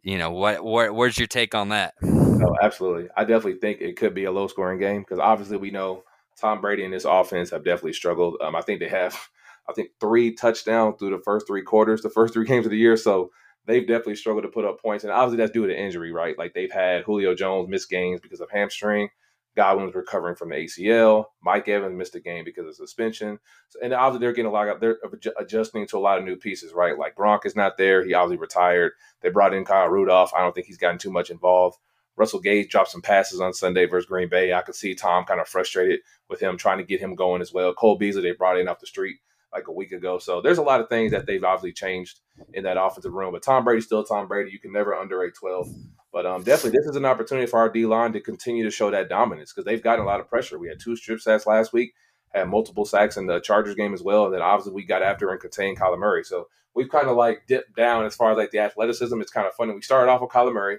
[0.03, 0.94] you know what, what?
[0.94, 1.94] Where's your take on that?
[2.05, 3.09] Oh, absolutely.
[3.16, 6.05] I definitely think it could be a low scoring game because obviously we know
[6.40, 8.37] Tom Brady and his offense have definitely struggled.
[8.40, 9.18] Um, I think they have,
[9.68, 12.79] I think, three touchdowns through the first three quarters, the first three games of the
[12.79, 12.96] year.
[12.96, 13.31] So
[13.66, 15.05] they've definitely struggled to put up points.
[15.05, 16.37] And obviously that's due to injury, right?
[16.38, 19.11] Like they've had Julio Jones miss games because of hamstring.
[19.57, 21.26] Godwin's recovering from the ACL.
[21.42, 23.38] Mike Evans missed a game because of suspension.
[23.68, 24.98] So, and obviously they're getting a lot of, they're
[25.38, 26.96] adjusting to a lot of new pieces, right?
[26.96, 28.05] Like Gronk is not there.
[28.05, 28.92] He obviously retired.
[29.20, 30.33] They brought in Kyle Rudolph.
[30.35, 31.79] I don't think he's gotten too much involved.
[32.16, 34.53] Russell Gage dropped some passes on Sunday versus Green Bay.
[34.53, 37.53] I could see Tom kind of frustrated with him trying to get him going as
[37.53, 37.73] well.
[37.73, 39.16] Cole Beasley, they brought in off the street
[39.53, 40.18] like a week ago.
[40.18, 42.20] So there's a lot of things that they've obviously changed
[42.53, 43.33] in that offensive room.
[43.33, 44.51] But Tom Brady's still Tom Brady.
[44.51, 45.68] You can never underrate 12.
[46.12, 48.90] But um, definitely, this is an opportunity for our D line to continue to show
[48.90, 50.59] that dominance because they've gotten a lot of pressure.
[50.59, 51.94] We had two strip sacks last week,
[52.35, 54.27] had multiple sacks in the Chargers game as well.
[54.27, 56.25] And then obviously, we got after and contained Kyler Murray.
[56.25, 59.20] So we've kind of like dipped down as far as like the athleticism.
[59.20, 59.73] It's kind of funny.
[59.73, 60.79] We started off with Kyler Murray.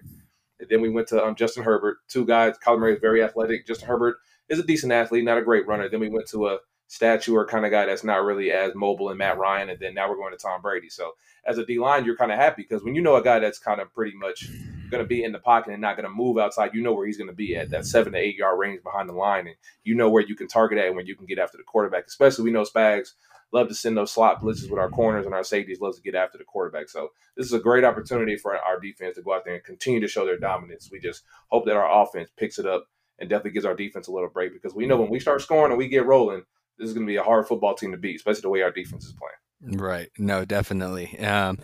[0.61, 2.55] And then we went to um, Justin Herbert, two guys.
[2.63, 3.67] Kyler Murray is very athletic.
[3.67, 5.89] Justin Herbert is a decent athlete, not a great runner.
[5.89, 9.17] Then we went to a stature kind of guy that's not really as mobile and
[9.17, 10.89] Matt Ryan, and then now we're going to Tom Brady.
[10.89, 11.13] So
[11.45, 13.59] as a D line, you're kind of happy because when you know a guy that's
[13.59, 14.49] kind of pretty much
[14.91, 17.07] going to be in the pocket and not going to move outside, you know where
[17.07, 19.55] he's going to be at that seven to eight yard range behind the line, and
[19.83, 22.05] you know where you can target at and when you can get after the quarterback.
[22.07, 23.13] Especially we know Spags
[23.51, 26.15] love to send those slot blitzes with our corners and our safeties loves to get
[26.15, 26.89] after the quarterback.
[26.89, 29.99] So this is a great opportunity for our defense to go out there and continue
[29.99, 30.89] to show their dominance.
[30.91, 32.87] We just hope that our offense picks it up
[33.19, 35.71] and definitely gives our defense a little break because we know when we start scoring
[35.71, 36.43] and we get rolling,
[36.77, 38.71] this is going to be a hard football team to beat, especially the way our
[38.71, 39.77] defense is playing.
[39.77, 40.09] Right.
[40.17, 41.19] No, definitely.
[41.19, 41.59] Um,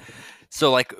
[0.49, 0.93] so like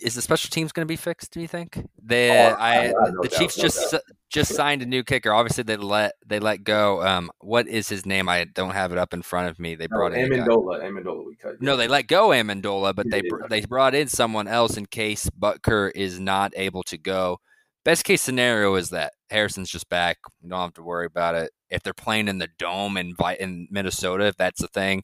[0.00, 1.32] is the special teams going to be fixed?
[1.32, 1.86] Do you think?
[2.02, 4.02] They, oh, I, I the doubt, Chiefs no just doubt.
[4.28, 5.32] just signed a new kicker.
[5.32, 7.02] Obviously, they let they let go.
[7.02, 8.28] Um, what is his name?
[8.28, 9.74] I don't have it up in front of me.
[9.74, 10.82] They brought no, in Ammendola.
[10.82, 11.60] Ammendola, we cut.
[11.60, 15.90] No, they let go Ammendola, but they they brought in someone else in case Butker
[15.94, 17.38] is not able to go.
[17.84, 20.18] Best case scenario is that Harrison's just back.
[20.42, 21.50] We don't have to worry about it.
[21.70, 25.02] If they're playing in the dome in in Minnesota, if that's the thing,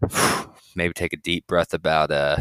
[0.76, 2.36] maybe take a deep breath about uh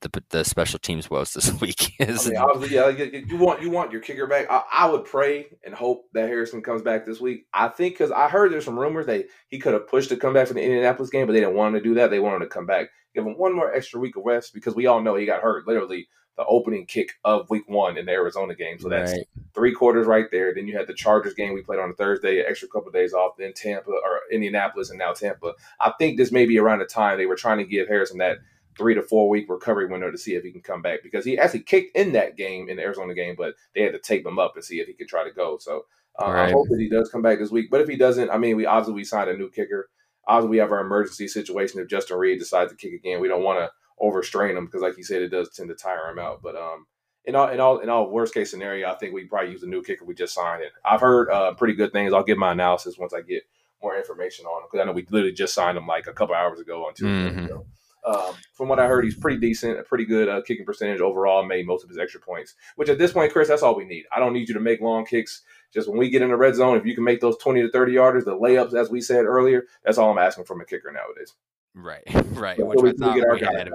[0.00, 2.26] the the special teams woes this week is.
[2.26, 2.88] I mean, obviously, yeah,
[3.26, 4.46] you want you want your kicker back.
[4.50, 7.46] I, I, would pray and hope that Harrison comes back this week.
[7.52, 10.34] I think because I heard there's some rumors that he could have pushed to come
[10.34, 12.10] back for the Indianapolis game, but they didn't want him to do that.
[12.10, 14.86] They wanted to come back, give him one more extra week of rest because we
[14.86, 18.54] all know he got hurt literally the opening kick of week one in the Arizona
[18.54, 18.78] game.
[18.78, 19.26] So that's right.
[19.54, 20.52] three quarters right there.
[20.54, 23.14] Then you had the Chargers game we played on a Thursday, extra couple of days
[23.14, 25.54] off, then Tampa or Indianapolis and now Tampa.
[25.80, 28.38] I think this may be around the time they were trying to give Harrison that–
[28.76, 31.38] three to four week recovery window to see if he can come back because he
[31.38, 34.38] actually kicked in that game in the Arizona game, but they had to tape him
[34.38, 35.58] up and see if he could try to go.
[35.58, 35.86] So
[36.20, 36.48] uh, right.
[36.48, 37.70] I hope that he does come back this week.
[37.70, 39.88] But if he doesn't, I mean, we obviously we signed a new kicker.
[40.28, 43.20] Obviously, we have our emergency situation if Justin Reid decides to kick again.
[43.20, 46.10] We don't want to overstrain him because, like you said, it does tend to tire
[46.10, 46.42] him out.
[46.42, 46.86] But um,
[47.24, 49.68] in all in all in all worst case scenario, I think we probably use a
[49.68, 50.62] new kicker we just signed.
[50.62, 52.12] And I've heard uh, pretty good things.
[52.12, 53.42] I'll give my analysis once I get
[53.82, 56.34] more information on him because I know we literally just signed him like a couple
[56.34, 57.36] hours ago on Tuesday.
[57.36, 57.46] Mm-hmm.
[57.48, 57.66] So
[58.06, 61.44] um, from what I heard, he's pretty decent, a pretty good uh, kicking percentage overall.
[61.44, 64.04] Made most of his extra points, which at this point, Chris, that's all we need.
[64.14, 65.42] I don't need you to make long kicks.
[65.74, 67.70] Just when we get in the red zone, if you can make those twenty to
[67.70, 70.92] thirty yarders, the layups, as we said earlier, that's all I'm asking from a kicker
[70.92, 71.34] nowadays.
[71.74, 72.58] Right, right.
[72.58, 73.72] Which I thought, we had,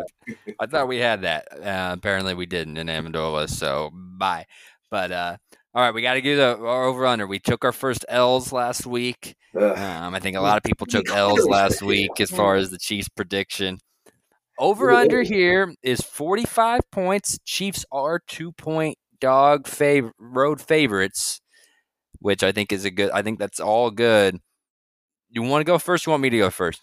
[0.59, 1.47] I thought we had that.
[1.53, 3.49] Uh, apparently, we didn't in Ammendola.
[3.49, 4.45] So bye.
[4.89, 5.37] But uh,
[5.73, 7.27] all right, we got to do the over under.
[7.27, 9.35] We took our first L's last week.
[9.55, 12.77] Um, I think a lot of people took L's last week as far as the
[12.77, 13.77] Chiefs prediction.
[14.61, 17.39] Over under here is 45 points.
[17.43, 21.41] Chiefs are two point dog fav- road favorites,
[22.19, 23.09] which I think is a good.
[23.09, 24.37] I think that's all good.
[25.29, 26.05] You want to go first?
[26.05, 26.79] You want me to go first?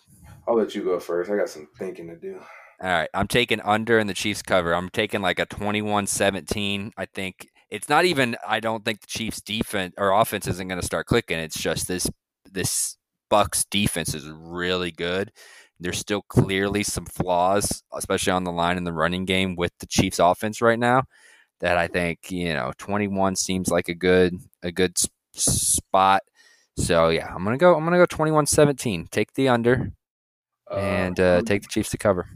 [0.48, 1.30] I'll let you go first.
[1.30, 2.40] I got some thinking to do.
[2.82, 3.08] All right.
[3.14, 4.74] I'm taking under in the Chiefs cover.
[4.74, 6.92] I'm taking like a 21 17.
[6.96, 10.80] I think it's not even, I don't think the Chiefs defense or offense isn't going
[10.80, 11.38] to start clicking.
[11.38, 12.08] It's just this,
[12.50, 12.96] this
[13.28, 15.32] Bucks defense is really good.
[15.80, 19.86] There's still clearly some flaws, especially on the line in the running game with the
[19.86, 21.04] Chiefs offense right now
[21.60, 24.96] that I think, you know, 21 seems like a good a good
[25.34, 26.22] spot.
[26.76, 29.10] So, yeah, I'm going to go I'm going to go 21-17.
[29.10, 29.92] Take the under
[30.70, 32.28] uh, and uh, take the Chiefs to cover.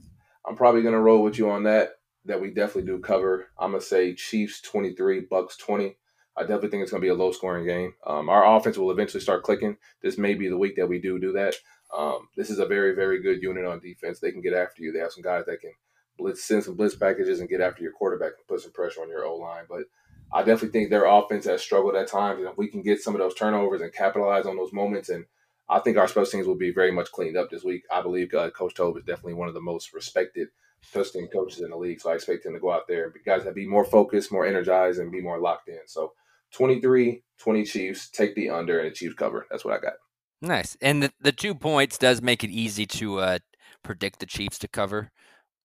[0.46, 1.90] I'm probably going to roll with you on that
[2.24, 3.48] that we definitely do cover.
[3.58, 5.96] I'm going to say Chiefs 23, Bucks 20.
[6.36, 7.92] I definitely think it's going to be a low scoring game.
[8.06, 9.76] Um, our offense will eventually start clicking.
[10.02, 11.56] This may be the week that we do do that.
[11.96, 14.18] Um, this is a very, very good unit on defense.
[14.18, 14.92] They can get after you.
[14.92, 15.72] They have some guys that can
[16.18, 19.08] blitz, send some blitz packages and get after your quarterback and put some pressure on
[19.08, 19.64] your O line.
[19.68, 19.84] But
[20.32, 22.40] I definitely think their offense has struggled at times.
[22.40, 25.26] And if we can get some of those turnovers and capitalize on those moments, and
[25.68, 27.82] I think our special teams will be very much cleaned up this week.
[27.92, 30.48] I believe uh, Coach Toub is definitely one of the most respected
[30.82, 32.00] special team coaches in the league.
[32.00, 34.46] So I expect him to go out there and guys that be more focused, more
[34.46, 35.80] energized, and be more locked in.
[35.86, 36.12] So
[36.52, 39.46] 23, 20 Chiefs, take the under and the Chiefs cover.
[39.50, 39.94] That's what I got.
[40.42, 40.76] Nice.
[40.82, 43.38] And the, the two points does make it easy to uh,
[43.84, 45.10] predict the Chiefs to cover.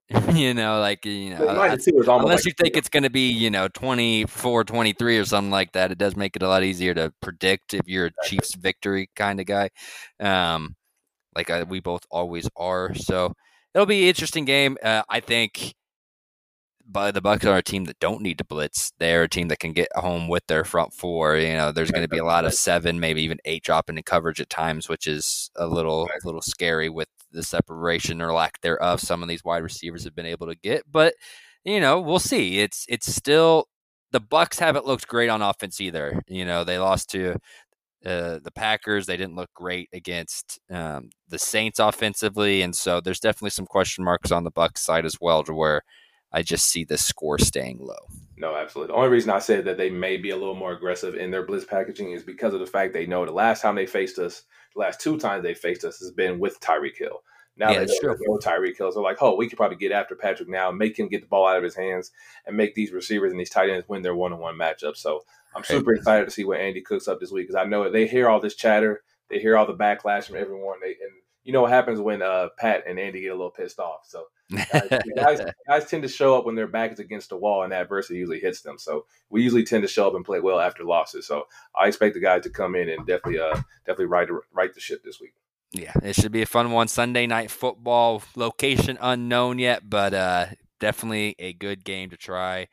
[0.33, 1.75] you know, like, you know, uh,
[2.07, 5.91] unless you think it's going to be, you know, 24 23 or something like that,
[5.91, 9.41] it does make it a lot easier to predict if you're a Chiefs victory kind
[9.41, 9.69] of guy.
[10.21, 10.75] Um,
[11.35, 12.93] like uh, we both always are.
[12.95, 13.33] So
[13.73, 14.77] it'll be an interesting game.
[14.81, 15.73] Uh, I think
[16.89, 18.93] but the Bucks are a team that don't need to blitz.
[18.97, 21.37] They're a team that can get home with their front four.
[21.37, 24.03] You know, there's going to be a lot of seven, maybe even eight dropping in
[24.03, 28.61] coverage at times, which is a little a little scary with the separation or lack
[28.61, 30.83] thereof some of these wide receivers have been able to get.
[30.89, 31.15] But
[31.65, 32.59] you know, we'll see.
[32.59, 33.67] It's it's still
[34.11, 36.21] the Bucks haven't looked great on offense either.
[36.27, 37.31] You know, they lost to
[38.05, 39.05] uh, the Packers.
[39.05, 44.05] They didn't look great against um, the Saints offensively, and so there's definitely some question
[44.05, 45.81] marks on the Bucks side as well, to where
[46.31, 47.95] I just see the score staying low.
[48.37, 48.93] No, absolutely.
[48.93, 51.45] The only reason I said that they may be a little more aggressive in their
[51.45, 54.43] blitz packaging is because of the fact they know the last time they faced us,
[54.75, 57.23] the last two times they faced us has been with Tyreek Hill.
[57.57, 58.93] Now Yeah, they know no Tyreek Hills.
[58.93, 61.47] They're like, oh, we could probably get after Patrick now, make him get the ball
[61.47, 62.11] out of his hands,
[62.45, 64.97] and make these receivers and these tight ends win their one-on-one matchups.
[64.97, 65.21] So
[65.55, 68.05] I'm super excited to see what Andy cooks up this week because I know they
[68.05, 70.77] hear all this chatter, they hear all the backlash from everyone.
[70.81, 71.13] They and
[71.47, 74.01] you know what happens when uh, Pat and Andy get a little pissed off.
[74.03, 77.63] So guys, guys, guys tend to show up when their back is against the wall
[77.63, 78.77] and adversity usually hits them.
[78.77, 81.25] So we usually tend to show up and play well after losses.
[81.25, 83.55] So I expect the guys to come in and definitely, uh,
[83.85, 85.35] definitely right right the ship this week.
[85.71, 86.89] Yeah, it should be a fun one.
[86.89, 90.47] Sunday night football, location unknown yet, but uh,
[90.81, 92.67] definitely a good game to try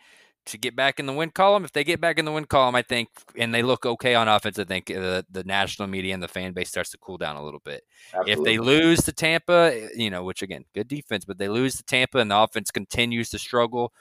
[0.46, 1.64] to get back in the win column.
[1.64, 4.28] If they get back in the win column, I think, and they look okay on
[4.28, 7.36] offense, I think the, the national media and the fan base starts to cool down
[7.36, 7.84] a little bit.
[8.12, 8.32] Absolutely.
[8.32, 11.82] If they lose to Tampa, you know, which again, good defense, but they lose to
[11.82, 13.92] Tampa and the offense continues to struggle,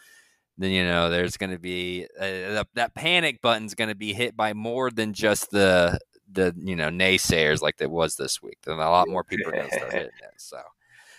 [0.57, 4.35] then you know there's going to be uh, that panic button's going to be hit
[4.37, 5.97] by more than just the
[6.31, 8.59] the you know naysayers like it was this week.
[8.63, 10.33] Then a lot more people are going to start hitting it.
[10.37, 10.57] So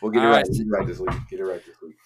[0.01, 0.35] we'll get it right.
[0.37, 0.47] right.
[0.47, 1.11] Get it right this week.
[1.29, 1.97] Get it right this week.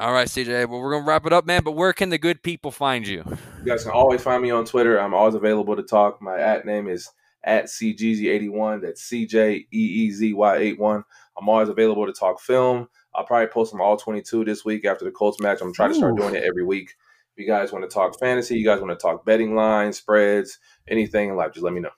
[0.00, 0.66] All right, CJ.
[0.66, 1.62] Well, we're going to wrap it up, man.
[1.62, 3.22] But where can the good people find you?
[3.58, 4.98] You guys can always find me on Twitter.
[4.98, 6.22] I'm always available to talk.
[6.22, 7.10] My at name is
[7.44, 8.80] at CJEEZY81.
[8.80, 11.04] That's C J E E Z Y 81.
[11.38, 12.88] I'm always available to talk film.
[13.14, 15.60] I'll probably post them all 22 this week after the Colts match.
[15.60, 16.94] I'm trying to start doing it every week.
[17.36, 20.58] If you guys want to talk fantasy, you guys want to talk betting lines, spreads,
[20.88, 21.90] anything in life, just let me know.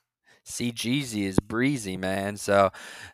[0.45, 2.37] See, Jeezy is breezy, man.
[2.37, 2.71] So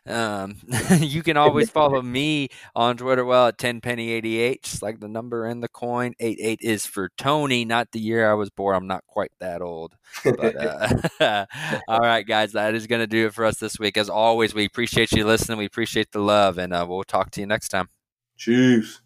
[0.07, 0.55] um,
[0.99, 5.59] you can always follow me on Twitter, well, at 10penny88, just like the number in
[5.59, 6.13] the coin.
[6.19, 8.75] 88 is for Tony, not the year I was born.
[8.75, 9.95] I'm not quite that old.
[10.23, 10.55] But
[11.21, 11.45] uh,
[11.87, 13.97] all right, guys, that is going to do it for us this week.
[13.97, 15.59] As always, we appreciate you listening.
[15.59, 17.89] We appreciate the love, and uh, we'll talk to you next time.
[18.37, 19.01] Chiefs.